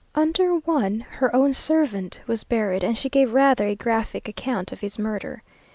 [0.15, 4.79] Under one her own servant was buried, and she gave rather a graphic account of
[4.79, 5.43] his murder.